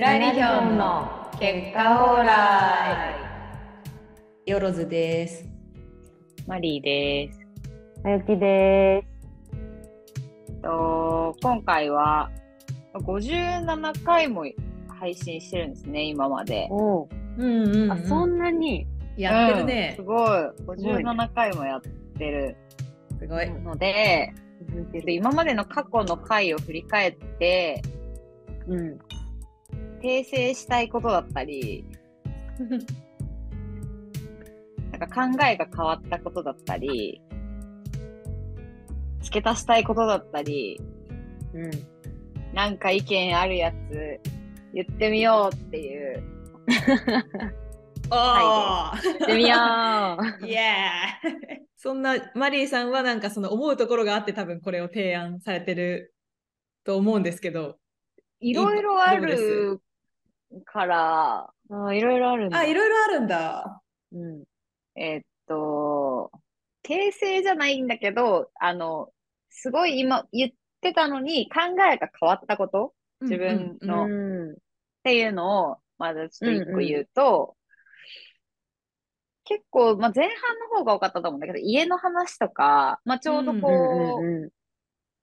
[0.00, 3.14] ぬらりひょんの結果オーラ
[4.46, 5.46] イよろずです。
[6.46, 7.38] マリーです。
[8.04, 9.04] あゆきで
[10.62, 12.30] と今回は
[12.94, 14.46] 57回も
[14.88, 16.72] 配信してるんですね、今まです。。
[16.72, 17.92] おううんうん、うん。
[17.92, 18.86] あ、そんなに。
[19.18, 20.08] やってるねうんす。
[20.08, 20.30] ごい。
[20.78, 22.56] 57回もやってる
[23.18, 23.50] すごい。
[23.50, 24.32] ので、
[24.94, 27.82] で今までの過去の回を振り返って、
[28.66, 28.98] うん。
[30.02, 31.84] 訂正したいことだったり、
[34.90, 37.22] なんか考えが変わったことだったり、
[39.22, 40.80] 付け足したいことだったり、
[41.54, 41.70] うん。
[42.54, 44.20] なんか意見あるやつ
[44.74, 46.22] 言ってみようっていう。
[48.12, 48.16] お
[48.96, 49.56] ってみよ
[50.42, 50.46] う。
[50.46, 56.12] イエーイそんなマリーさんはなんかその思うところがあって多分これを提案されてる
[56.84, 57.78] と思うんですけど。
[58.40, 59.80] いろいろある
[60.64, 62.58] から、あ、いろいろあるんだ。
[62.58, 63.82] あ、いろいろあるんだ。
[64.12, 64.44] うん。
[64.96, 66.30] えっと、
[66.82, 69.12] 訂正じゃないんだけど、あの、
[69.48, 71.60] すごい今言ってたのに考
[71.92, 72.94] えが変わったこと？
[73.20, 74.52] 自分うんのうん。
[74.52, 74.56] っ
[75.04, 77.56] ていうのを、まだちょっと一個言うと、
[79.44, 84.50] 結構、まあ、前半の方が多かったと思うんだけど、家の話とか、まあ、ちょうどこう、うん。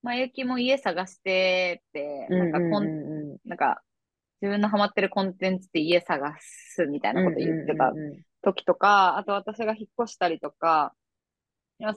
[0.03, 2.39] まゆきも家探してて、うん。
[2.39, 3.81] なんかコン、うなんか、
[4.41, 7.91] 自分のハマってるコンテンツで家探すみたいなこと言ってた
[8.43, 10.93] 時とか、あと私が引っ越したりとか、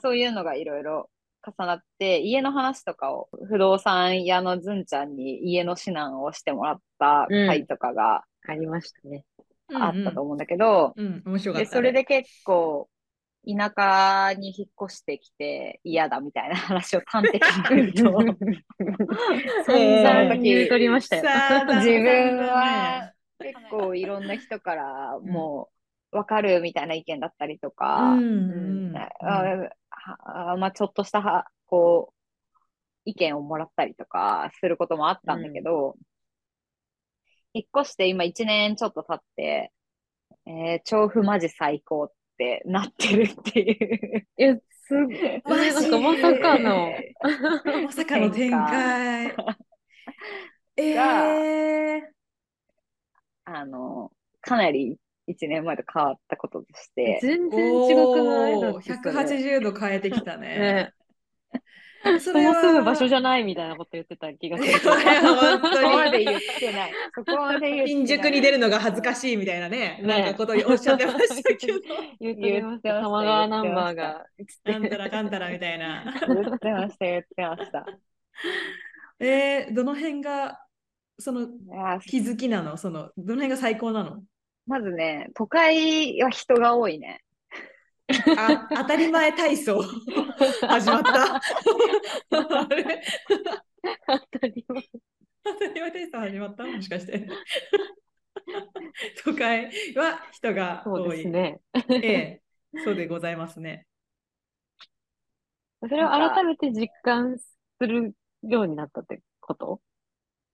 [0.03, 1.11] そういうのがいろいろ
[1.47, 9.25] 重なって、家の話とかを不動産屋のずんちゃんに家の指南をしてもらった回とかがありましたね。
[9.73, 12.89] あったと思うんだけど、うん、うん、面白かっで、た、それで結構、
[13.47, 18.03] 田舎に引っ越してきて嫌だみたいな話を端的に言うと、
[19.65, 21.25] 散々言うとりましたよ。
[21.69, 25.71] 自分は結構いろんな人からも
[26.13, 28.23] う分かるみたいな意見だったりとか、
[30.59, 32.15] まあちょっとしたはこう
[33.05, 35.97] 意見をもらったりとかすることもあったんだけど、
[37.55, 39.73] 引っ越して今1年ちょっと経って、
[40.47, 44.27] えー調布マジ最高ってなってるっていう。
[44.39, 45.43] いや、すごい。
[45.45, 46.93] なんかまさかの。
[47.85, 49.35] まさかの展開。
[50.77, 52.03] えー、
[53.45, 54.97] あの、かなり
[55.29, 58.55] 1年前と変わったこととして、全然違くない？
[58.55, 60.49] おーだってそれ180度変えてきたね。
[60.59, 60.93] ね。
[62.19, 64.73] そそも住む場所じじゃないみたいなこと言ってた気がする。
[64.79, 66.93] そこまで言ってない。
[67.15, 67.89] そこまで言ってない。
[67.89, 71.79] 新宿に出るのが恥ずかしいみたいなね、ねなんかことをおっしゃってましたけど、
[72.21, 72.41] 言ってました。
[72.41, 74.27] 言ってました玉川ナンバーが。
[74.65, 76.15] なんたらかんたらみたいな。
[76.27, 77.87] 言ってました、言ってました。
[79.21, 80.59] えー、どの辺が
[81.19, 81.49] その
[82.07, 82.79] 気づきなの？
[82.79, 84.23] そのどの辺が最高なの？
[84.67, 87.23] まずね、都会は人が多いね。
[88.37, 89.83] あ当たり前体操。
[90.69, 91.41] 始まった。
[92.31, 92.67] 当た
[94.47, 94.83] り前。
[95.43, 96.65] 当たり前体操始まった？
[96.65, 97.27] もしかして。
[99.25, 101.19] 都会は人がそう多い。
[101.19, 101.61] ですね。
[101.91, 102.43] ええ、
[102.85, 103.87] そうでございますね。
[105.81, 109.81] それを改めて実感するようになったってこと？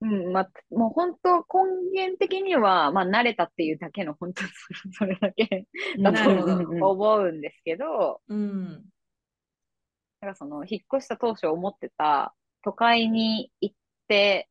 [0.08, 4.42] うん、まあ、もう本当、根源的には、まあ、慣れたっていうだけの、本当、
[4.92, 5.66] それだけ
[5.98, 8.84] だと思うんですけど、うん。
[10.20, 14.48] なんかその、引っ越した当初思ってた、都会に行って、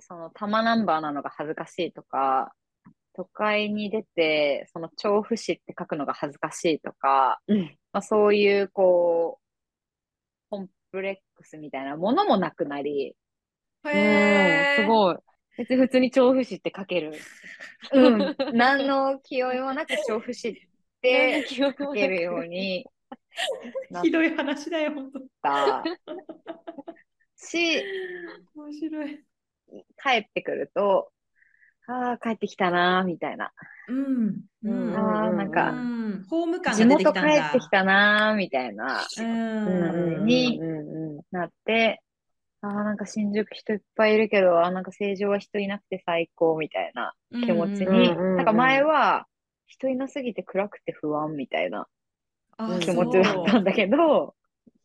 [0.00, 2.52] その、多摩ナンバーなのが恥ずかしいとか、
[3.14, 7.60] 都会に出て、その、調布市って書くのが恥ずかしいとか、うん。
[7.92, 13.14] まあ、そういう、こう、コンプレックスみたいなものもなくなり、
[13.96, 15.16] へすごい。
[15.58, 17.18] 別に普通に調布市って書ける。
[17.92, 20.54] うん、何の気負いもなく調布市っ
[21.00, 22.86] て書けるように
[24.02, 25.20] ひどい話だよ、本当。
[25.42, 25.84] た
[27.36, 27.82] し、
[28.54, 29.24] 面白い。
[30.02, 31.10] 帰ってくると、
[31.86, 33.52] ああ、帰ってきたなー、みたいな。
[33.88, 34.40] うん。
[34.64, 34.96] うん。
[34.96, 37.48] あーなんかうんホーム感地が出て元帰きたんだ。
[37.48, 40.24] ってきたなー、みたいな、うん。
[40.26, 42.02] にうんうんなって、
[42.60, 49.26] ああ、なんか新宿人いっぱいいるけど、あーなんか成城は人いなくて最高、みたいな気持ちに、うんうんうんなんか前は、
[49.66, 51.86] 人いなすぎて暗くて不安みたいな
[52.56, 54.34] あ気持ちだったんだけど、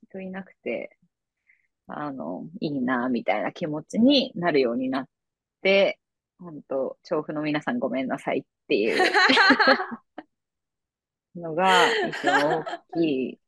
[0.10, 0.98] 人いなくて、
[1.88, 5.10] あの、いいな、みたいな気持ちになるようになっ
[5.62, 6.00] て、
[6.40, 8.98] 本当調布の皆さんごめんなさいっていう
[11.36, 13.40] のが一番大きい。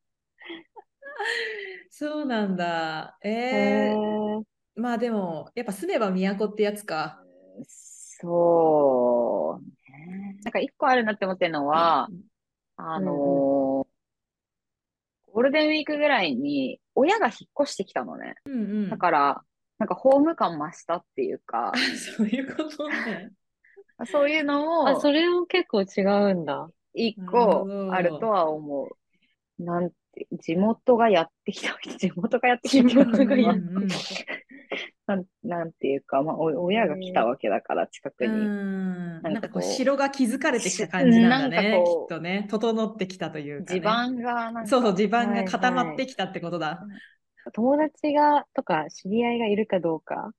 [1.97, 3.17] そうなんだ。
[3.21, 4.43] へえー、ー
[4.75, 7.23] まあでも、やっぱ住めば都ってやつか。
[7.63, 10.37] そうね。
[10.43, 12.09] なんか一個あるなって思ってるのは、
[12.75, 13.95] あのー
[15.31, 18.35] ゴールデンウィークぐらいに親が引っ越してきたのね。
[18.45, 18.57] うんう
[18.87, 19.41] んだから、
[19.79, 21.71] なんかホーム感増したっていうか、
[22.17, 23.31] そういうことね。
[24.11, 26.01] そういうのあ、をそれも結構違
[26.31, 26.69] うんだ。
[26.93, 29.63] 一個あるとは思う。
[29.63, 29.95] なんて、
[30.31, 34.25] 地元がやってきた、地元がやってきた地元がやってき
[35.07, 38.33] なん、なんていうか、まあ、お親が来たわけだから、近くうに。
[38.33, 42.47] んなんかこう城が築かれてきた感じなんだね、なんかこうきっとね。
[42.49, 43.79] 整ってきたというか、ね。
[43.79, 46.81] 地盤がなんか、そうそう、地盤がはい固まってきたってことだ。
[47.53, 50.31] 友達が、とか知り合いがいるかどうか、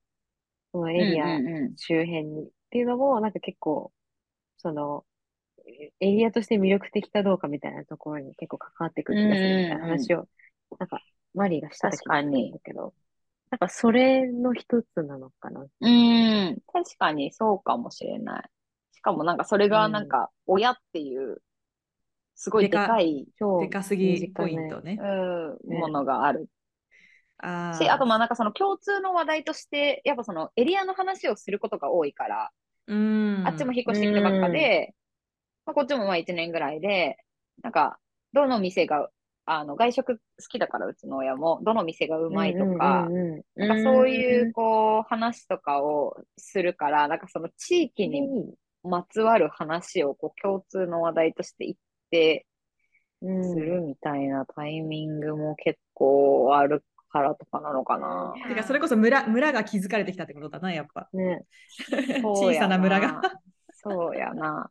[0.72, 1.38] そのエリア
[1.76, 3.92] 周辺にっていうのも、なんか結構、
[4.58, 5.04] その、
[6.00, 10.28] エリアとして魅力的かどうかみたいなところに結構関わってくる気がするみたいな話を、
[10.78, 11.00] なんか、
[11.34, 12.94] マリーがしてた気がするんだけど、
[13.50, 15.66] なんかそれの一つなのかな。
[15.80, 18.50] うん、確かにそうかもしれない。
[18.92, 21.42] しかもなんかそれがなんか親っていう、
[22.34, 24.98] すごいでかい、超でかすぎポイントね。
[25.00, 26.48] うん、ねものがある
[27.38, 32.50] あし、あとまああなんかその共通の話題として、やっぱそのエリアの話をすることが多いから、
[32.88, 33.46] うん。
[33.46, 34.94] あっちも引っ越してきたばっかで、
[35.66, 37.18] まあ、こっちもまあ1年ぐらいで、
[37.62, 37.98] なんか、
[38.32, 39.10] どの店が、
[39.44, 43.08] あの、外食好きだから、うちの親も、どの店がうまいとか、
[43.56, 48.28] なんかそういう、こう、話とかをするから、なんかその地域に
[48.82, 51.76] まつわる話を、こう、共通の話題として言っ
[52.10, 52.46] て
[53.22, 58.34] うんするみたいなタイミングも結構あるからとかなのかな。
[58.48, 61.08] てか、それこそ村村が築かれてきたってことだな、やっぱ。
[61.12, 61.44] ね。
[62.22, 63.20] 小さな村が。
[63.72, 64.68] そうやな。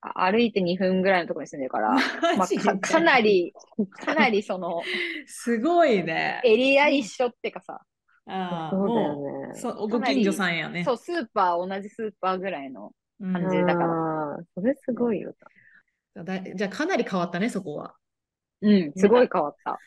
[0.00, 1.90] あ歩いて2分ぐらいのところに住んでるから、
[2.36, 3.52] まあ、かかなり、
[3.98, 4.82] かなりその、
[5.26, 6.40] すごいね。
[6.44, 7.80] エリア一緒ってかさ、
[8.26, 9.14] ああ、そうだもよ
[9.48, 9.52] ね。
[9.52, 10.84] うそうご近所さんやね。
[10.84, 12.92] そう、スーパー、同じスーパーぐらいの。
[13.20, 15.34] うん感じだからそれすごいよ
[16.14, 17.94] だじゃあかなり変わったね、そこは。
[18.60, 19.78] うん、すごい変わった。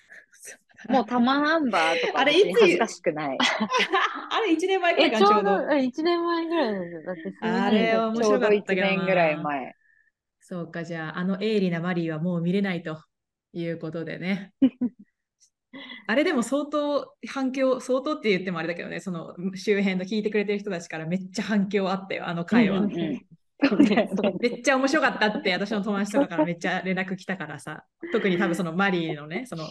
[0.90, 3.38] もうタマナンバーとかあれいつ恥ずかしくない。
[4.31, 5.50] あれ、1年前くらえ、いかな、ちょうど。
[5.50, 7.04] ちょうど、1年前ぐらいなんだよ。
[7.04, 9.75] だってあれ面ちょうど1白かったけどな年ぐらい前。
[10.51, 13.01] そうか、じゃあ、あの鋭利なマリーはもう見れないと
[13.53, 14.51] いうことでね。
[16.07, 22.80] あれでも相当反響、相当って言ってもあれだけどね、その周辺の聞いてくれてる人たちからめっちゃ反響あったよ、あの回は。
[22.80, 23.21] うんうんうん
[24.42, 29.69] めっちゃ面白かったって私の友達とかからめっちゃ連絡来たからさ、特に多分そのマリーのね、その、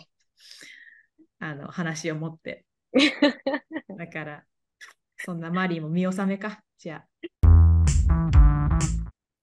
[1.40, 2.64] あの話を持って。
[3.98, 4.44] だから、
[5.18, 7.04] そんなマリーも見納めか、じゃ
[7.42, 7.59] あ。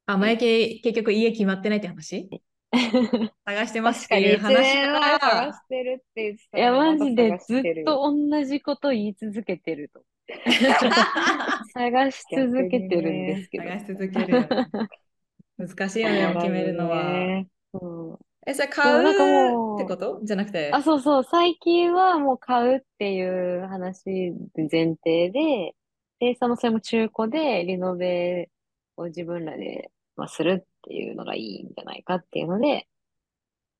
[0.07, 2.29] あ、前系結局家決まってないって話？
[3.45, 10.01] 探してますっていう話か探らしてるって言ってたいや、マジでずっしてると同じこと言い続けてると。
[11.73, 13.63] 探し続けてるんですけど。
[13.65, 14.47] 探し続ける。
[15.57, 17.03] 難しいよね、決めるのは。
[17.11, 20.21] ねうんえ、それ買うでもなんかもうってこと？
[20.23, 20.71] じゃなくて？
[20.73, 25.75] あ、そうそう、最近はもう買うっていう話前提で、
[26.19, 28.49] で、そのそれも中古でリノベ
[28.95, 32.87] を自分らで、まあ、するっていうのがいいんじゃないかっていうので、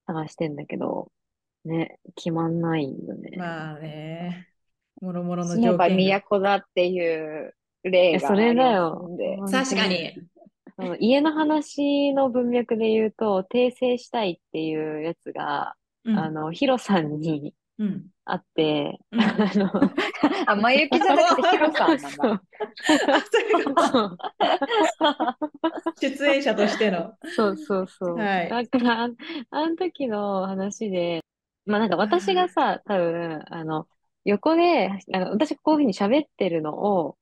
[0.05, 1.11] 探してんだけど、
[1.65, 3.35] ね、決まんないよね。
[3.37, 4.47] まあね、
[5.01, 6.21] もろもろの条件が。
[6.21, 7.53] 都だっていう
[7.83, 9.09] 例がそれだあよ。
[9.51, 10.13] 確かに。
[10.99, 15.75] 家の話の文脈で言うと、訂正したいっていうやつが、
[16.05, 17.66] うんあの、ヒロさんにうん。
[18.25, 19.71] あって、うんあの、
[20.47, 22.43] あ、まゆきじゃなくてヒロさんなんだ。
[26.01, 27.13] 出演者としての。
[27.35, 28.15] そうそうそう。
[28.15, 29.09] はいだから、あ
[29.51, 31.23] あの時の話で、
[31.65, 33.87] まあなんか私がさ、多分、あの、
[34.25, 37.17] 横で、なんか私がこういうふうに喋ってるのを、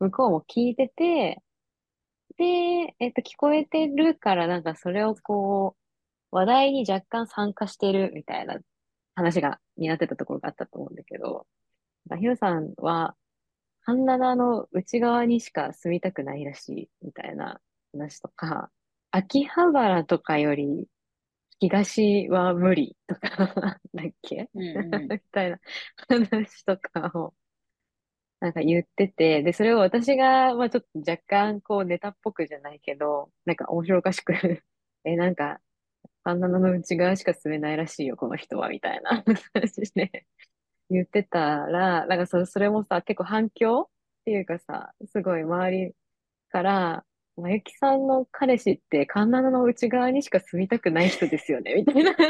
[0.00, 1.42] 向こうも聞いてて、
[2.38, 2.44] で、
[2.98, 5.76] えっと、聞こえてるから、なんかそれをこ
[6.32, 8.58] う、話題に若干参加してるみたいな
[9.14, 11.46] 話が、になってたところがあったと思うんだけど、
[12.18, 13.16] ヒロさんは、
[13.82, 17.60] 半七の内側にしか住みたくないらしい、みたいな
[17.92, 18.70] 話とか、
[19.10, 20.86] 秋葉原とかより
[21.60, 23.20] 東は無理とか、
[23.94, 24.48] だっけ？
[24.54, 25.08] うんうん。
[25.12, 25.58] みたいな
[26.08, 27.34] 話とかを、
[28.40, 34.32] なんか言ってて、で、それを私が、まあちょっと若干こうネタっぽくじゃないけど、なんか面白おかしく
[35.04, 35.60] え、なんか、
[36.24, 39.24] バンダナの内側しか住めないらしいよ、この人は、みたいな
[39.54, 40.26] 話で
[40.90, 43.86] 言ってたら、なんかそそれもさ、結構反響っ
[44.24, 45.94] ていうかさ、すごい周り
[46.50, 47.04] から、
[47.36, 52.14] まゆきさんの彼氏ってカンナナの内側にしか住みたくない人ですよね、みたいな。
[52.14, 52.22] ピ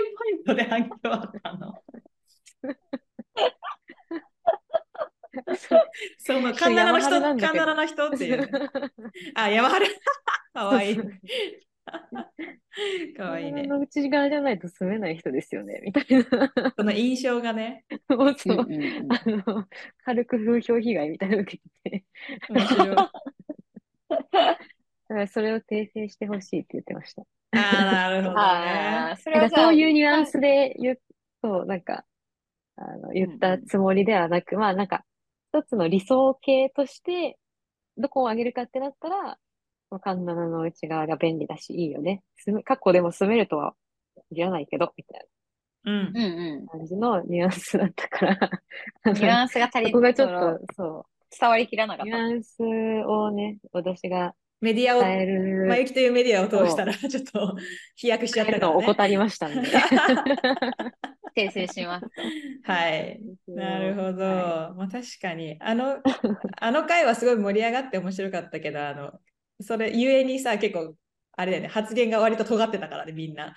[0.00, 1.74] ンポイントで反響あったの？
[6.18, 8.48] そのの、カンナラの人、カンナラの人っていう。
[9.34, 9.86] あ、山春。
[10.54, 10.98] かわいい。
[13.16, 13.62] かわいいね。
[13.66, 16.72] の内側じゃないと住めない人ですよね、みたいな。
[16.76, 19.68] その印象がね、もうそううんうんうんあの、
[20.04, 22.04] 軽く風評被害みたいなの受けて、
[22.48, 22.96] 面白い。
[22.96, 23.12] あ
[25.08, 27.22] だからそれを訂正してほしいって言ってました。
[27.52, 28.40] あ、なるほどね。
[28.40, 31.00] ああ、それはそういうニュアンスで言う、
[31.42, 32.04] そう、なんか、
[32.76, 35.04] あの、言ったつもりではなく、まあなんか、
[35.52, 37.38] 一つの理想形として、
[37.96, 39.38] どこを上げるかってなったら、
[39.98, 42.22] カンナナの内側が便利だし、いいよね。
[42.36, 43.74] 住む、過去でも住めるとは
[44.30, 45.26] 言わないけど、みたい
[45.84, 48.50] うんうんうな感じのニュアンスだったから、
[49.12, 51.06] ニュアンスが足りそこがちょっと、そ
[51.40, 52.16] 伝わりきらなかう、った。
[52.18, 52.62] ニュアンス
[53.06, 57.56] をね、私がメディアを、伝える、まゆきというメディアを通したら、ちょっと
[57.96, 58.74] 飛躍しちゃったからね。
[58.74, 59.68] るのを怠りましたんで。
[61.36, 62.06] 訂正します。
[62.64, 63.20] はい。
[63.46, 64.24] なるほど。
[64.24, 65.98] はまあ確かに、あの、
[66.60, 69.12] あの回はすごい盛り上がって面白かったけど、あの、
[69.60, 70.94] それゆえにさ、結構、
[71.36, 73.54] あれだよね、発言が割と尖ってたからね、みんな。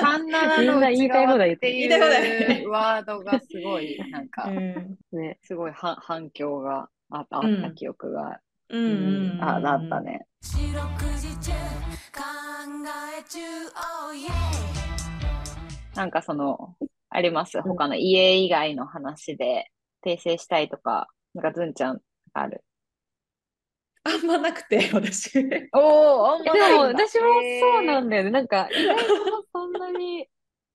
[0.00, 2.28] カンナラのみんな言いたい放題言っていたい放題
[2.62, 4.96] いうワードがすごい、なんかう、ん。
[5.12, 5.38] ね。
[5.42, 9.42] すごいは反響があったあうんった記憶が、うんうんうん。
[9.42, 10.00] ああった。
[10.00, 10.26] ね。
[10.42, 10.82] 四六
[11.18, 11.52] 時中
[12.12, 12.22] 考
[13.18, 13.38] え中
[13.74, 14.30] oh yeah
[15.94, 16.76] なんかその、
[17.08, 17.62] あります？
[17.62, 19.70] 他の家以外の話で
[20.04, 22.00] 訂正したいとか、なんかずんちゃん
[22.34, 22.62] ある？
[24.06, 25.30] あんまなくて、 私。
[25.72, 25.78] お
[26.22, 28.30] お、あんえでも、私もそうななんだよね。
[28.30, 30.28] なんか、意外とそんなに、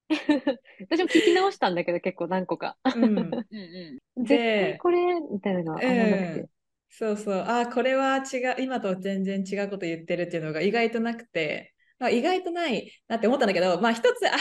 [0.89, 2.77] 私も聞き直したんだけど、結構何個か。
[2.93, 3.45] うん。
[3.51, 4.25] うんうん。
[4.25, 4.99] 絶で対これ、
[5.31, 6.49] みたいなのはあんまなくて。
[6.89, 7.35] そうそう。
[7.47, 14.35] あ、これは違う、今と全然違うこと言ってるっていうのが意外となくて、まあ、意外とないなって思ったんだけど、まあ一つあ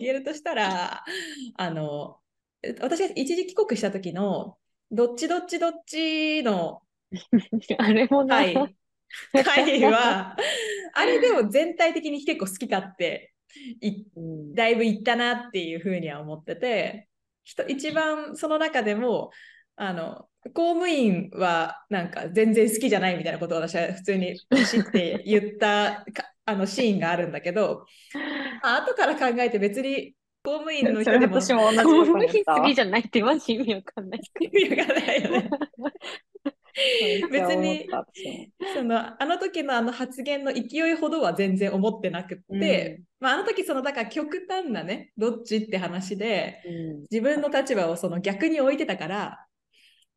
[0.00, 1.04] 言えるとしたら、
[1.56, 2.20] あの、
[2.80, 4.58] 私が一時帰国した時の、
[4.90, 6.82] どっちどっちどっちの
[7.78, 8.76] あれもな、回、
[9.44, 10.36] 回は、
[10.94, 13.32] あれでも全体的に結構好き勝手、
[13.80, 17.08] いうんだいぶいったなっていうふうには思ってて、
[17.68, 19.30] 一番その中でも、
[19.76, 27.86] あの、公務員はなんか全然好きじゃないみたいなことを私は普通に知って言ったか あのシーンがあるんだけど、
[28.62, 34.20] あ後から考えて別に公務員の人でも私も同じ公務員好きじゃないってマジ意味わかんない。
[34.40, 35.50] 意味がないよね。
[37.30, 37.86] 別に
[38.74, 46.58] そのあの時のあの発言の勢いほどは全然思ってなくって、まあ、あの時そのだから極端なねどっちって話で
[47.10, 49.46] 自分の立場をその逆に置いてたから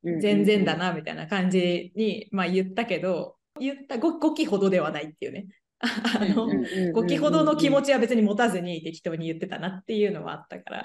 [0.03, 5.47] 全然だなみたいな感じに、まあ、言ったけど言った 5, 5期ほどではないっていうね
[6.20, 6.65] あの、うんうん
[6.96, 7.86] 5期ほどの気持ち。
[7.86, 10.84] ちは別に持たずに適当に言ってたなっていうのはあったから、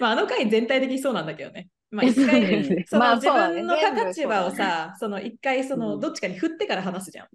[0.00, 1.68] まあ、あの回全体的にそうなんだけどね。
[1.90, 3.76] まあ、回その自分の
[4.08, 7.28] 立場をさ、その一回そのうんどっちかに振ってから話すじゃん。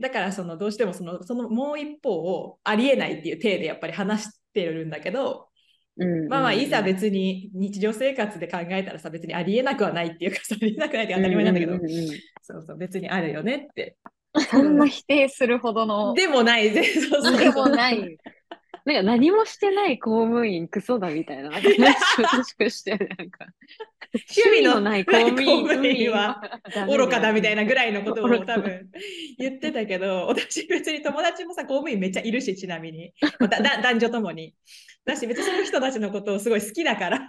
[0.00, 5.48] だからそのどうしてもそのそのもう一方をありえないっていう体でやっぱり話してるんだけど、
[5.96, 6.28] うん。
[6.28, 11.78] まあまあいざ別別に日常生活で考えたらさ別にありえなくはないっていうかさありえなくないって当たり前なんだけど、
[12.42, 13.96] そうそう別にあるよねって。
[14.50, 18.18] そんな否定するほどの、でもない、そうそうでもない。
[18.84, 23.46] なんか何もしてない公務員クソだみたいななんか
[24.14, 26.42] 趣味のない公務員は
[26.86, 28.88] 愚かだみたいなぐらいのことを多分
[29.38, 33.12] 言ってたけど、私別に友達もさ、公務員めっちゃいるし、ちなみに。
[33.40, 34.54] だだ男女ともに。
[35.04, 37.28] だし、別にその人たちのことをすごい好きだから。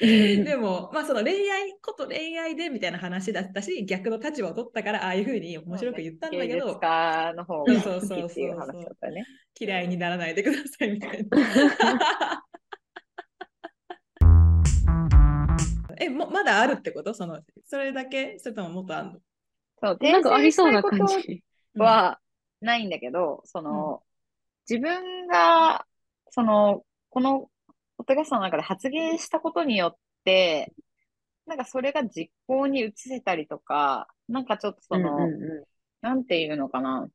[0.00, 9.26] でも、まあその恋愛、こと恋愛でみたいな話だったし、逆の立場を取ったから、ああいうふうに面白く言ったんだけ芸術ど、家の方がそうそうそうそう好きっていう話だったよね。
[9.60, 12.44] 嫌いにならないでくださいみたいな。
[16.00, 17.12] え、もまだあるってこと？
[17.14, 18.38] その、それだけ？
[18.38, 19.20] それとももっとあるの？
[19.80, 21.42] そう、なんかありそうな感じ。
[21.74, 22.18] ことは
[22.60, 24.02] ないんだけど、その、
[24.68, 25.84] 自分が、
[26.30, 27.50] その、この、
[27.98, 30.72] ポッドキャストの中で発言したことによって、
[31.46, 35.64] なんかそれが実行に移せたりとか、なんかちょっとその、うんうん
[36.00, 37.06] なんていうのかな。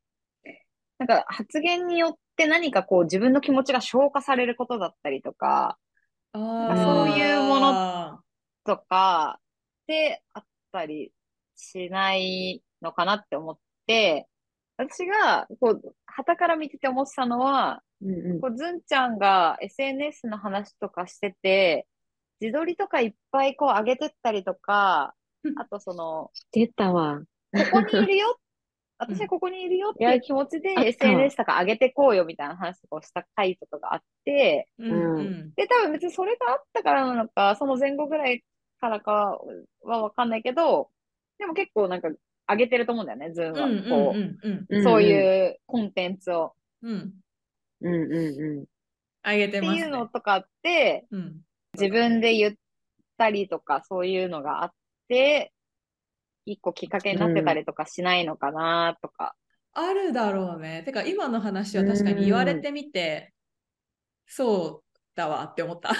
[0.97, 5.77] なんか発言によって何かこう自分の気持ちが消化されることだったりとか、
[6.33, 8.19] そういうもの
[8.63, 9.41] とか
[9.87, 11.11] であったり
[11.55, 14.27] しないのかなって思って、
[14.77, 21.87] 私がこう、旗から見てて思ってたのは、うんうんこうずんちゃんが SNS の話とかしてて、
[22.39, 25.15] 自撮りとかいっぱいこう上げてったりとか、
[25.55, 27.21] あとその、出たわ。
[27.71, 28.37] ここにいるよ。
[28.99, 38.43] 私はここにいるよっていう気持ちで SNS とか上げてこうよみたいな話とかをした回とかがあって、うんうんで、多分別にそれがあったからなのか、その前後ぐらい
[38.79, 39.39] からか
[39.83, 40.89] はわかんないけど、
[41.37, 42.09] でも結構なんか
[42.47, 44.11] 上げてると思うんだよね、ズームは。
[44.11, 46.55] こう、そういうコンテンツを。
[46.81, 47.13] うん。
[47.81, 48.65] うんうんう
[49.23, 49.79] あげてます、ね。
[49.81, 51.41] っていうのとかあって、うん。
[51.73, 52.55] 自分で言っ
[53.17, 54.71] たりとか、そういうのがあっ
[55.07, 55.53] て、
[56.45, 59.35] 一個きっかけになってたりとかしないのかなとか。
[59.73, 60.81] あるだろうね。
[60.83, 63.33] てか、今の話は確かに言われてみて、
[64.25, 65.91] そうだわって思った。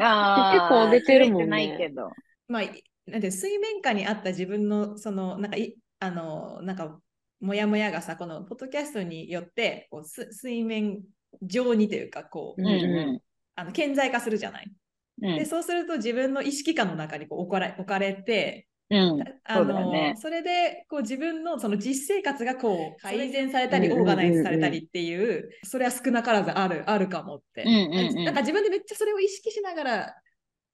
[0.00, 2.10] あ結構上げてるもんねないけど。
[2.48, 7.00] まあ、いなんて水面下にあった自分の、その、なんかい、あの、なんか、
[7.42, 11.00] もやもやがさ、このポッドキャストによって、こうす水面
[11.42, 13.22] 上にというか、こう、うんう
[13.56, 14.66] あの顕在化するじゃない。
[14.66, 15.26] ん。
[15.26, 19.22] うんで、そうすると自分の意識下の中にこう置かれ置かれて、うん。
[19.44, 27.64] あそうだよねのそれでこう自分のその実生活がこう改善されたり、オーガナイズされたりっていう、それは少なからずあるあるかもって。
[27.64, 30.14] うんうんうんなんか自分でめっちゃそれを意識しながら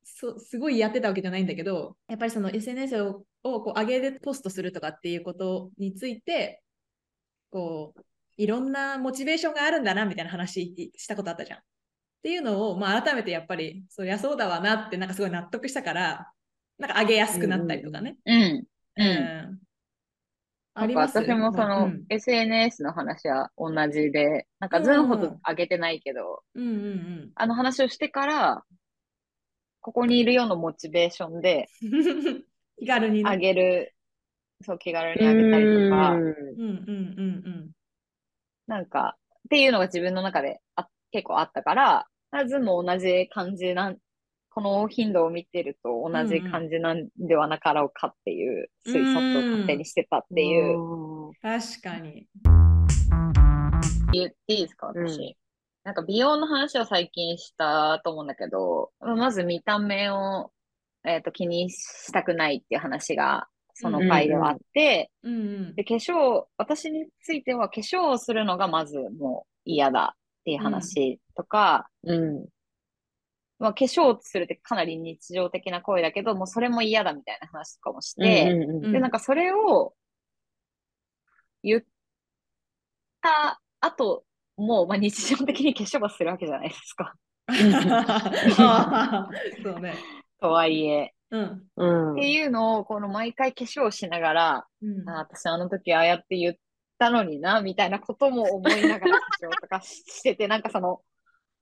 [0.04, 6.62] そすごいやってたわけじゃないんだけど、やっぱりその SNS ををこう上げてポストするとかっていうことについて、
[7.50, 8.00] こう、
[8.36, 11.58] いろんなモチベーションがあるんだなみたいな話したことあったじゃん。
[11.58, 11.62] っ
[12.22, 16.32] ていうのを、まあ、改めてやっぱり、そりゃそうだわなって、なんかすごい納得したから、
[16.78, 18.16] なんか上げやすくなったりとかね。
[18.24, 18.66] うん。
[18.96, 19.58] ううん。
[20.94, 28.64] 私もその、うん SNS の話は同じで、なんかズンほど上げてないけど、うんうんあの話をしてから、
[29.80, 32.44] ここにいるようなモチベーションでうん。
[32.78, 33.30] 気軽にね。
[33.30, 33.94] 上げる、
[34.62, 37.70] そう気軽に上げたりとか、うんうんうんうん
[38.66, 42.06] なんか、っていうのが自分の中であ結構あったから、
[42.46, 43.96] ズンも同じ感じなん、
[44.50, 50.78] この頻度を見てると同じ感じなんではなかろうかっていう推察を勝手にしてたっていう。
[50.78, 51.32] うん。
[51.40, 52.26] 確かに。
[54.12, 55.18] 言っていいですか、私。
[55.18, 55.34] うん
[55.84, 60.50] なんか美容の話を最近したと思うんだけど、まず見た目を、
[61.06, 63.48] えっと気にしたくないっていう話が、
[63.80, 65.36] その回ではあって、うんう
[65.70, 72.46] んで、化粧、私については化粧をするのがまずもう嫌だっていう話とか、うん。
[73.60, 79.94] まあ、化粧をするってかなり日常的な行為だけど、もうそれも嫌だみたいな話とかもして、うんうんうんうんで、なんかそれを
[81.62, 81.82] 言っ
[83.22, 84.24] た後、
[84.56, 87.14] もう、まあ、日常的に化粧はするわけじゃないですか。
[89.62, 89.94] そうね。
[90.40, 91.14] とはいえ。
[91.30, 91.62] うん。
[91.76, 96.54] うんっていうのを、この毎回化粧しながら、うんあ私あの時ああやって言っ
[96.98, 101.00] たのにな、みたいなことも思いながら化粧とかし してて、なんかその、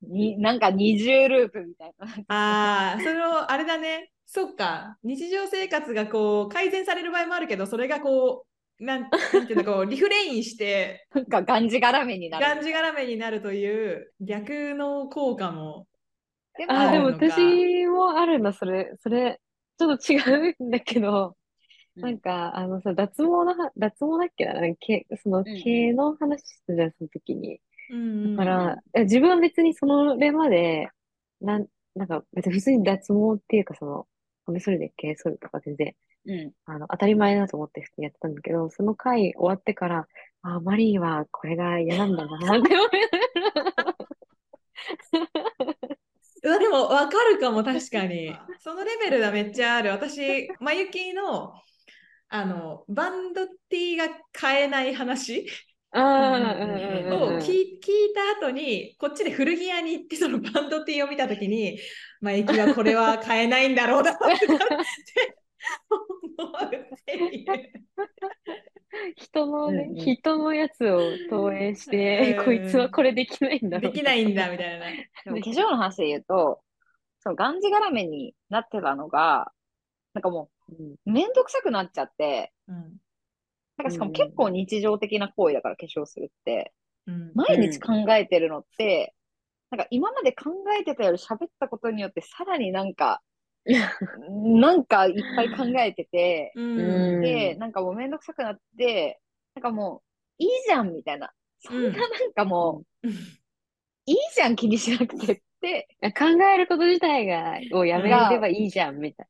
[0.03, 2.07] に、なんか二重ループみたいな。
[2.29, 4.11] ああ、その、あれだね。
[4.27, 4.99] そっか。
[5.03, 12.45] 日常生活がこう、改善される場合もあるけど、それがこう、なんなんていうの、こう、リフレインして、なんかがんじがらめになる。
[12.45, 15.87] がんじがらめになるという逆の効果も。
[16.57, 19.41] であ、でもあるのか私もあるんだ、それ、それ、
[19.79, 20.17] ちょっと違
[20.59, 21.37] うんだけど、
[21.97, 22.03] うん。
[22.03, 25.45] なんか、あのさ、脱毛のは、脱毛だっけな、なんか毛、そのん。
[25.45, 27.61] 毛の話したじゃん、その時に。
[27.91, 30.89] うんだから、え自分は別にそのれまで、
[31.41, 34.09] なん、なんか別に普通に脱毛っていうか、その、
[34.47, 35.95] カミソリで毛剃るとか全然、
[36.27, 36.53] うん。
[36.67, 40.09] あの、当たり前だと思って普通にやってたんだけど、その回終わってから、
[40.43, 42.91] あ、マリーはこれが嫌なんだな、って思い
[43.55, 43.97] ながら。
[45.56, 45.56] う
[46.51, 48.35] わでも分かるかも確かに。
[48.61, 49.91] そのレベルがめっちゃある。
[49.91, 51.55] 私まゆきの
[52.29, 55.47] あのバンド T が買えない話
[55.93, 55.97] を
[57.39, 61.79] 聞い聞いた後にこっちで古着屋に行ってそのバンド T を見た時に
[62.21, 64.25] まゆきはこれは買えないんだろうなって
[66.39, 67.13] 思うって。
[67.15, 67.71] いう
[69.15, 70.05] 人のね、うんうん。
[70.05, 73.93] 人のやつを投影して、うん こいつはこれできないんだろう。
[73.93, 74.87] できないんだみたいな。
[75.25, 76.63] でも化粧の話で言うと、
[77.21, 79.53] そのがんじがらめになってたのが、
[80.15, 82.97] なんかもうんうめんどくさくなっちゃって、うん。
[83.77, 86.73] なんかしかも結構日常的な行為だから化粧するって、
[87.07, 87.33] うん。
[87.35, 89.15] 毎日考えてるのって、
[89.71, 93.23] なんか今まで考えてたより喋ったことによってさらになんか、
[94.29, 99.21] なんかいっぱい考えてて、うんで、なんかもうめんどくさくなって、
[99.55, 100.03] なんかも
[100.39, 101.33] ういいじゃんみたいな。
[101.61, 103.09] そんななんかもう、
[104.07, 106.25] いいじゃん気にしなくてって、考
[106.55, 109.27] えること自体が、をやめればいいじゃん、みたい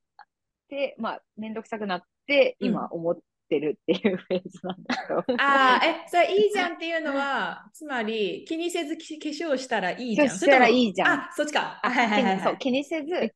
[0.69, 3.19] で、まあ、めんどくさくなって、今思っ
[3.49, 5.39] てるっていうフェーズなんだけど。
[5.41, 10.29] ああ、え、それ いいじゃんっていうのは、つまり気にせずき化粧したらいいじゃん。
[10.29, 11.81] 化粧したらいいじゃんあ、そっちか。
[11.83, 12.59] あ、はいはいはい、そう、はい。
[12.59, 13.35] 気にせず、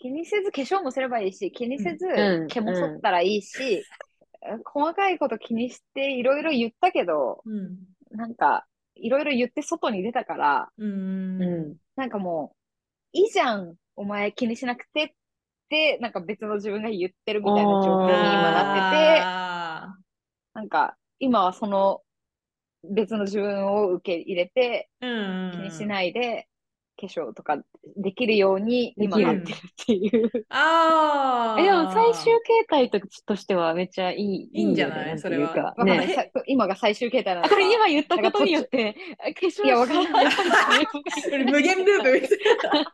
[0.00, 3.84] 気にせず化粧もすればいいし、気にせずうん毛も剃ったらいいし、
[4.64, 7.76] 細かいこと気にしていろいろ言ったけど、うん。
[8.10, 11.38] なんか、いろいろ言って外に出たから、うん。
[11.38, 11.46] な。
[11.46, 11.76] うん。
[11.96, 12.54] なんかも
[13.14, 15.08] う、いいじゃん、お前気にしなくてっ
[15.68, 19.96] て、なんか別の自分が言ってるみたいな状況に今なってて、あ
[20.54, 22.00] なんか今はその
[22.82, 24.88] 別の自分を受け入れて。
[25.00, 25.04] 気
[25.56, 26.48] にしないで、
[27.00, 27.56] 化粧とか
[27.96, 30.30] できるように今なってるっていう。
[30.50, 31.60] ああ。
[31.60, 34.50] え、でも最終形態ととしてはめっちゃいい。
[34.52, 35.18] いいんじゃない？
[35.18, 36.12] それはね。
[36.14, 40.26] さ今が最終形態なこれ今言ったことによって、化粧いやわかんない
[40.86, 42.38] これ無限ループみたい
[42.72, 42.92] な。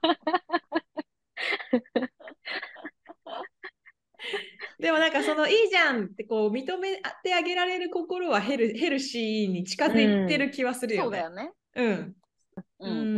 [4.79, 11.05] でもなんかそのいいじゃんってこう認めてあげられる心はヘルヘルシーに近づいてる気はするよね。
[11.05, 11.53] そうだよね。
[11.77, 12.15] うん。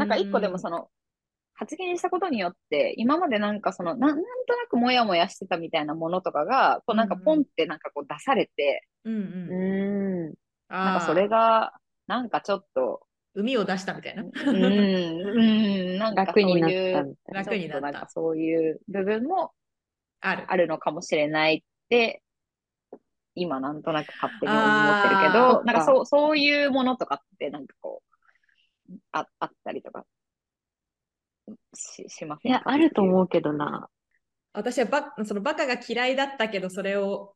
[0.09, 0.89] なんか一個でもその、
[1.55, 4.23] 発言したことによって、今までなんかその、ななんと
[4.57, 10.29] なくモヤモヤしてたみたいなものとかが、こうなんかポンってなんかこう出されて、うんうん。
[10.29, 10.35] うん。
[10.69, 11.73] なんかそれがが、
[12.07, 13.03] なんかちょっと、
[13.35, 14.23] 海を出したみたいな。
[14.23, 17.33] うん、うん、 なんかそう楽になった。
[17.33, 19.53] 楽になったちょとんかそういう部分も
[20.21, 20.45] ある。
[20.49, 22.23] あるのかもしれないって、
[23.35, 28.08] 今なんとなく勝手に思ってるけあど、ーなんかそう、そういうものとかってなんかこう、
[29.13, 30.05] ああったりとか
[31.75, 32.59] ししませんか？
[32.59, 33.05] いや、あるとう。
[33.05, 33.89] 思うけどな。
[34.53, 37.35] 私はバそのバカが嫌いだったけど、それを、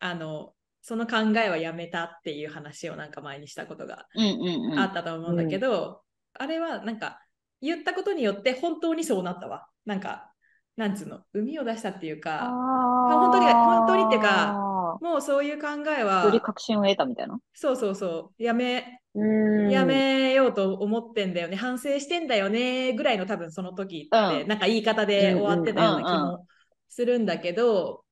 [0.00, 4.78] あの、その考えはやめたっていう話をなんか前にしたことがうんうんうん。
[4.80, 6.02] あったと思うんだけど、
[6.34, 7.20] あれはなんか
[7.60, 9.68] 言ったことによって本当にそうなったわ。
[9.86, 10.32] なんか、
[10.76, 17.38] なんつうの、海を出したっていうか、あ本当に本当にっていうかあもうそういう考えーよりは、確信を得たみたいな？
[17.54, 18.84] そうそうそう、やめ、うん。
[19.14, 26.46] やめようと思ってんだよね、反省してんだよねぐらいの多分その時って、うんなんか言い方で終わってたような気うんうんも
[26.88, 28.04] するんだけど、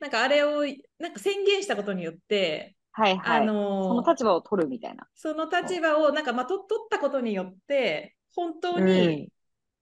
[0.00, 0.62] なんかあれを
[0.98, 3.46] なんか宣言したことによって、あはいはい。
[3.46, 5.08] のその立場を取るみたいな。
[5.14, 9.28] その立場をなんかまと取ったことによって、本当に、うん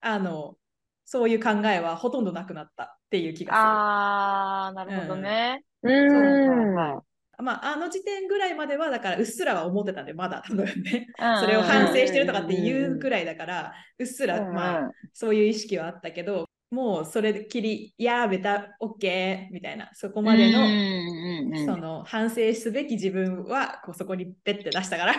[0.00, 0.56] あの、
[1.04, 5.64] そういう考えはほとんどなくなったっていう気がああ、なるほどね。
[5.82, 5.90] うん。
[5.90, 7.11] はいはいする。
[7.38, 11.08] まあ、あの時点ぐらいまでは、だからうっすらは思ってたんで、まだ多分ね。
[11.20, 25.14] うんそれを反省してるとかっていうくらいだから、うっすら、うんまあ、そういう意識はあったけど、もうそれっきり、いやー、ベタ、オッケーみたいな、そこまでの、その反省すべき自分はこうそこにペッて出したから。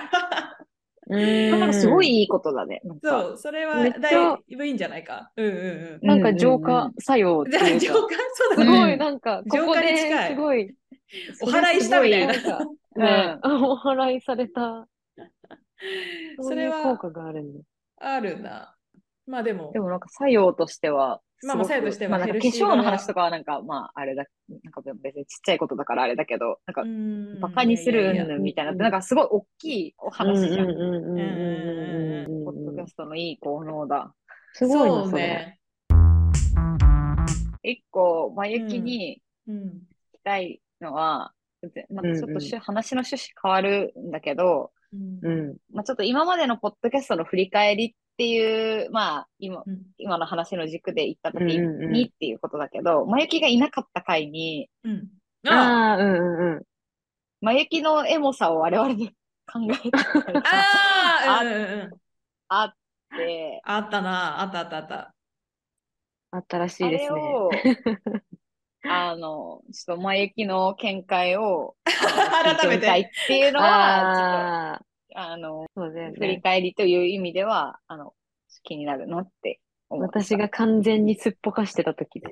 [1.10, 1.60] うん。
[1.60, 2.82] なんかすごいいいことだね。
[3.04, 5.32] そう、それはめっちゃだいぶいいんじゃないか。
[5.36, 6.08] うんうんうん。
[6.08, 7.86] なんか浄化作用ってじゃあ、いうか。
[7.86, 8.16] 浄化？
[8.34, 8.80] そうだすね。
[8.80, 10.76] ごい、なんか、こ浄こで化に近いすごい、
[11.42, 12.34] お祓いしたみたいな。
[12.96, 14.88] ね、 お祓いされた。
[16.42, 17.60] それは効果があるんだ。
[17.98, 18.76] あるな。
[19.26, 30.68] まあでもで、もなんか作用としては、まあまあ作用としてはまあなんか化粧の話とかはなんか、まああれだ、なんか別にちっちゃいことだからあれだけど、なんかうんバカにするうんぬんみたいな、なんかすごい大きいお話じゃん。
[30.68, 30.76] ポッ
[32.66, 34.14] ドうんキャストのいい効能だ。
[34.54, 35.16] すごいな、そ。
[35.16, 35.60] ね。
[37.64, 39.58] 一個、まゆきにうん。
[39.58, 45.58] 聞きたいのは、ぜまたちょっうんうんとしゅ話の趣旨変わるんだけど、うんうん。
[45.74, 55.08] まあ、ちょっと今までのポッドキャストの振り返りっていう、まあ今、うん今の話の軸で言った時うんうんうんにっていうことだけど、まゆきがいなかった回に、うん。
[55.48, 56.64] あああ、うんうんうん。
[57.42, 59.08] まゆきのエモさを我々で
[59.52, 60.00] 考えた
[61.40, 61.92] あー、うんうんうん。
[62.50, 62.74] あっ
[63.18, 64.42] て、あったな。
[64.42, 65.16] あったあったあった。
[66.32, 68.24] あったらしいあですね。
[69.10, 76.42] あの、ちょっとまゆきの見解を、 改めてっていうのは、ちょっと、あの、そうだよ振りね。
[76.42, 78.14] 返りという意味では、あの、
[78.64, 80.20] 気になるなって思った。
[80.22, 82.30] 私が完全にすっぽかしてた時で。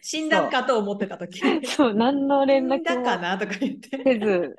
[0.00, 1.40] 死んだかと思ってた時。
[1.66, 4.02] そう、何の連死んだかなとか言って。
[4.02, 4.56] せず、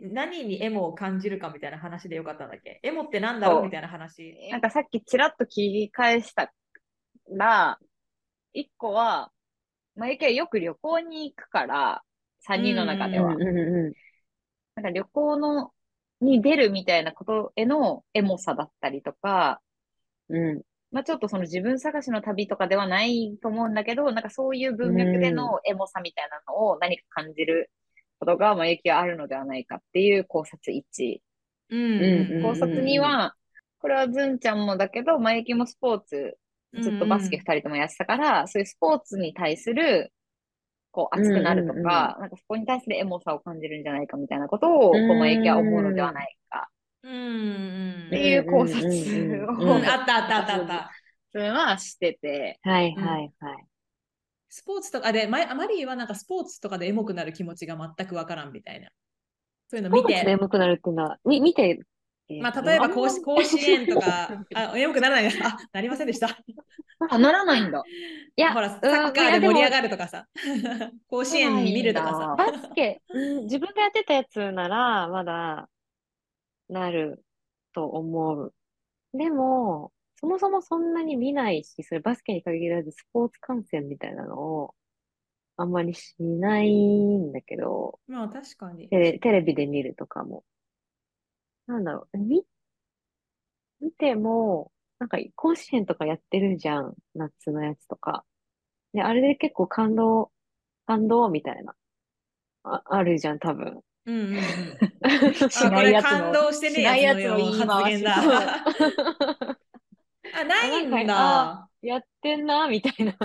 [0.00, 2.80] 何にエモを感じるかみたいな話でよかったんだっけ？
[2.82, 3.64] エモってなんだろう？
[3.64, 4.36] みたいな話。
[4.50, 6.52] なんかさっきちらっと聞き返した
[7.30, 7.78] ら、
[8.54, 9.30] 一個は、
[9.96, 12.02] まゆきはよく旅行に行くから、
[12.40, 13.34] 三人の中では。
[13.36, 15.72] なんか旅行の、
[16.20, 19.60] に出るみたいなことへのエモさだったりとか、
[20.28, 20.62] うん。
[20.90, 27.70] まあちょっとその自分探しの旅とかではないと思うんだけど、なんかそういう文脈でのエモさみたいなのを何か感じる
[28.20, 31.20] ことが、まあゆきはあるのではないかっていう考察1。
[31.70, 33.34] うんうん考察2は、
[33.78, 36.38] これはずんちゃんもだけど、まゆきもスポーツ
[36.80, 40.12] ずっとバスケ二人ともやってたから、そういうスポーツに対する、
[40.90, 46.68] こう、熱くなるとか、うんうんうんなんかそこに対するエモさを感じるんじゃないかみたいなことを、こう、まゆきは思うのではないか
[47.02, 47.16] うんう
[48.04, 50.90] んっていう考察うんうんうんうんを、あったあったあったあった。
[51.32, 53.66] それはしてて、はいはいはい。
[54.48, 58.88] スポーツとかで、ママリーはなんかスポーツとかでエモくなる気持ちが全くわからんみたいな。
[59.68, 60.26] そういうの見スポーツでて。
[60.26, 61.80] 眠くなるっていうのは、み見て、
[62.38, 65.42] まあ、例えば甲子甲子園とか、あ、エモくならない。
[65.42, 66.28] あ、なりませんでした。
[67.08, 67.82] あ、ならないんだ。
[68.36, 70.26] いや、ほら、サうんッカーで盛り上がるとかさ、
[71.08, 75.68] 甲子園に見るとかさバスケ、うん、自分がやってたやつなら、まだ、
[76.68, 77.24] なる
[77.74, 78.54] と思う。
[79.14, 84.74] でも、そもそもそんなに見ないし、それバスケに限らずスポーツ観戦みたいなのを、
[85.56, 88.88] あんまりしないんだけど、まあ確かに。
[88.88, 90.44] テレ、テレビで見るとかも。
[91.66, 92.44] なんだろう、見、
[93.80, 98.24] 見ても、なんか甲子園とかやってるじゃん、夏のやつとか。
[98.94, 100.32] で、あれで結構感動、
[100.86, 101.74] 感動みたいな、
[102.64, 103.82] あ、あるじゃん、多分。
[104.06, 104.78] うんうんうん。
[105.52, 108.64] あ、しこれないやつの感動してねしないやつのえやつの言い回し発言 だ。
[110.32, 111.68] あ、ないんなんかだ。
[111.84, 113.16] やってんな、みたいな。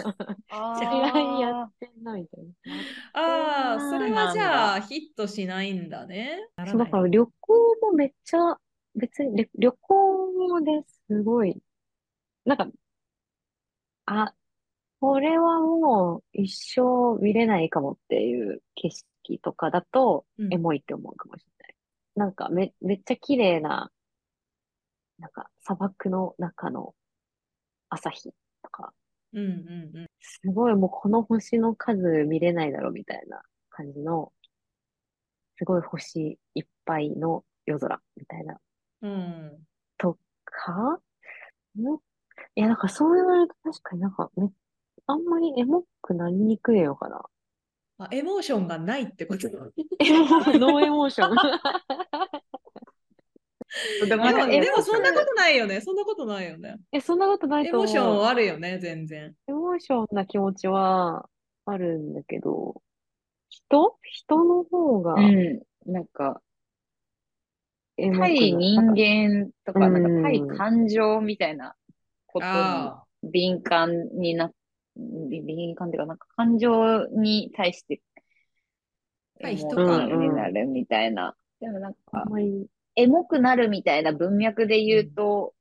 [0.50, 2.44] あ試合やってんな、みたい
[3.14, 6.40] ああ、それはじゃなあヒットしないんだね。
[6.58, 6.66] な。
[6.66, 8.40] そう、だから旅行もめっちゃ、
[8.96, 10.72] 別に旅旅行で
[11.08, 11.62] すごい、
[12.46, 12.68] なんか、
[14.06, 14.34] あ、
[15.02, 16.50] これはもう一
[16.82, 18.90] 生見れないかもっていう景
[19.26, 21.76] 色とかだと、うんエモいって思うかもしれない。
[22.16, 23.92] なんかめ、めっちゃ綺麗な、
[25.20, 26.96] なんか砂漠の中の
[27.90, 28.34] 朝日と
[28.72, 28.94] か、
[29.34, 30.08] うんうんうん。
[30.20, 34.32] すごいもうこの星の数見れないだろみたいな感じの、
[35.58, 38.60] すごい星いっぱいの夜空みたいな、
[39.02, 39.60] うん。
[39.98, 41.00] とか、
[41.78, 42.00] ん？
[42.56, 44.50] いや、なんかそう言われると確かになんかめ、
[45.08, 47.22] あんまりエモくなりにくいのかな。
[48.00, 49.50] あ、 emotion がないってこと？
[49.50, 51.36] No emotion。
[54.08, 55.82] でもでも、そんなことないよね。
[55.82, 56.78] そんなことないよね。
[56.92, 57.86] え、そんなことないと思う。
[57.86, 59.36] Emotion あるよね、全然。
[59.48, 61.30] emotion な気持ちは
[61.66, 62.82] あるんだけど、
[63.50, 63.98] 人？
[64.04, 65.62] 人の方がうん。
[65.86, 66.42] なんか、
[67.98, 71.76] 対人間とか、なんか対うん感情みたいな
[72.28, 74.52] ことあに敏感にな、
[74.96, 78.02] び敏感っていうか、なんか感情に対して、
[79.42, 81.36] 対人エモかになるみたいな。
[81.60, 82.68] でもなんかあん、まり、
[83.00, 85.54] エモくなるみたいな文脈で言うと、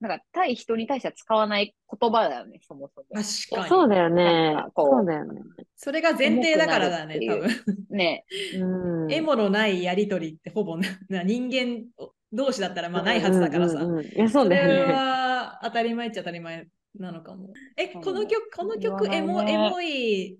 [0.00, 3.06] なんか対人に対しては使わない言葉だよね、そもそも。
[3.14, 3.68] あ、確かに。
[3.68, 5.40] そうだよねそうだよね。
[5.76, 7.48] それが前提だからだね、多分。
[7.90, 8.24] ね。
[8.60, 9.12] うん。
[9.12, 11.86] エモのないやりとりってほぼなな 人間
[12.32, 13.78] 同士だったらまあないはずだからさ。
[13.80, 14.92] うんうんうんいや、そうそれだよね。
[14.92, 16.66] は当たり前っちゃ当たり前
[16.98, 17.54] なのかも。
[17.78, 20.38] え、うんこの曲、この曲、エモ、エモい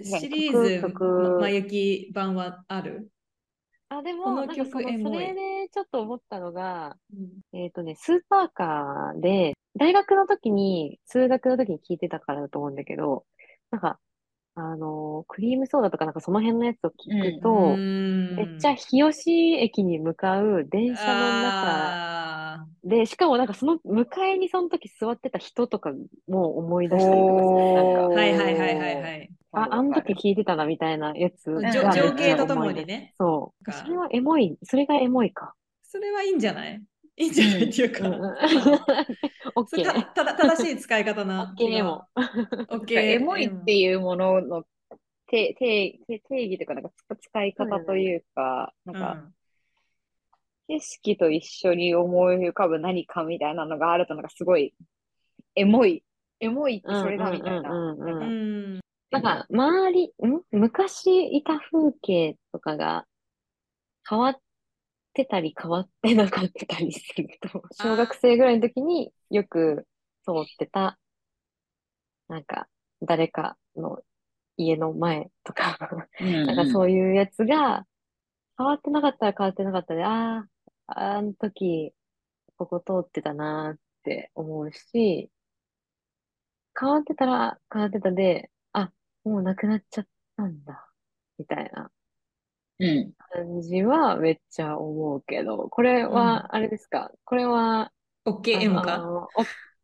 [0.00, 3.10] シリーズ、ままゆき版はある？
[3.90, 6.96] あ、でも、このなんかその、それでちょっと思ったのが、
[7.52, 13.24] えっとね、スーパーカーで、大学の時に、通学の時に聞いてたからだと思うんだけど、
[13.70, 13.98] なんか、
[14.58, 17.76] あのークリームソーダとかなんかその辺のやつを聞くと、
[18.36, 25.92] めっちゃ日吉駅に向かう電車の中あで、しかもなんかその迎えにその時座ってた人とか
[26.28, 27.74] も思い出したりとかする。
[27.74, 29.30] なんーか、はいはいはいはいはい。
[29.52, 31.44] あ、あの時聞いてたなみたいなやつ
[31.94, 33.14] 情景とともにね。
[33.18, 33.64] そう。
[33.64, 35.54] かそれはエモい、それがエモいか。
[35.82, 36.82] それはいいんじゃない？
[37.18, 38.00] いいんじゃないっていうか。
[38.00, 38.08] た
[39.76, 40.12] ケー。
[40.12, 42.04] ただ正しい使い方オなッケーエモ。
[42.14, 42.20] オ
[42.76, 43.00] ッケー。
[43.14, 44.62] エモいっていうものの
[45.26, 49.34] 定定定定義というか、なんかつ使い方というか、うなんかん。
[50.68, 54.74] 景色と一緒に思い浮かぶ何かみたいなのがあると、なんかすごい
[55.56, 56.04] エモい、
[56.40, 57.94] エモいってそれだみたいな。
[59.10, 60.42] なんか、周り、ん？
[60.52, 63.06] 昔いた風景とかが
[64.08, 64.36] 変わっ
[65.18, 69.86] てたり変わってなかったりすると、 小学生ぐらいの時によく
[70.24, 70.98] 通ってた、
[72.28, 72.68] なんか、
[73.02, 74.00] 誰かの
[74.56, 75.76] 家の前とか、
[76.20, 77.84] うんなんかそういうやつが、
[78.56, 80.46] 変わってなかったら変わってなかったで、あ
[80.86, 81.92] あ、あの時、
[82.56, 85.30] ここ通ってたなーって思うし、
[86.78, 88.92] 変わってたら変わってたで、あ、
[89.24, 90.88] もうなくなっちゃったんだ、
[91.38, 91.90] みたいな
[92.80, 93.12] うん。
[93.30, 97.10] 感じはめっちゃ思うけど、これは、あれですか？
[97.24, 97.92] これは、
[98.24, 98.98] オッケーエモあか。
[98.98, 99.28] の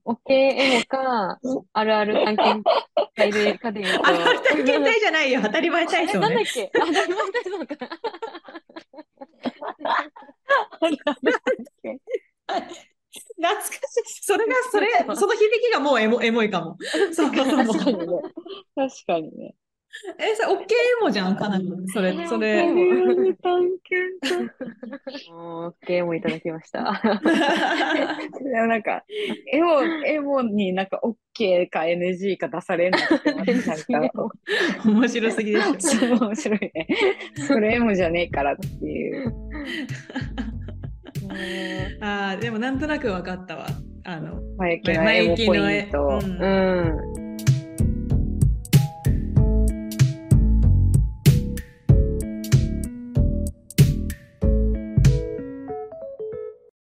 [0.04, 1.40] お、オッケーエモか、
[1.72, 2.62] あるある探検
[3.16, 5.40] 隊でかで言うと、あれ探検隊じゃないよ。
[5.42, 6.44] 当たり前体えなんだっ。
[6.52, 6.70] け？
[6.72, 7.88] あ、当たり前体操か。
[13.36, 14.22] 懐かしい。
[14.22, 16.76] それが、それ、その響きがもうエモエモいかも。
[16.82, 17.92] そうそう確かそう。
[17.92, 18.22] にね。
[18.74, 19.54] 確かにね。
[20.18, 21.70] え、それ、オッケーエモじゃん、かなり。
[21.92, 22.64] それ、それ。
[22.64, 22.66] オ
[25.70, 27.00] ッケーエモいただきました。
[28.42, 29.04] でもなんか、
[29.52, 32.98] エモ、エモになんか OK か NG か出されんの
[34.84, 35.70] 面白すぎでしょ。
[36.18, 36.86] 面白いね。
[37.46, 39.32] それエモじゃねえからっていう。
[42.00, 43.66] ああ、でもなんとなく分かったわ。
[44.04, 46.18] あの、前行きの前エモポイント。
[46.22, 47.33] うんうん。